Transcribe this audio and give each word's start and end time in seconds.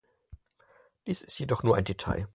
Dies 1.05 1.21
ist 1.21 1.37
jedoch 1.37 1.61
nur 1.61 1.75
ein 1.75 1.85
Detail. 1.85 2.27